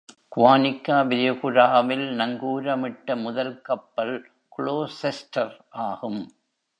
[0.31, 4.15] குவானிக்கா விரிகுடாவில் நங்கூரமிட்ட முதல் கப்பல்
[4.51, 5.55] "க்ளோசெஸ்டர்"
[5.83, 6.21] ஆகும்.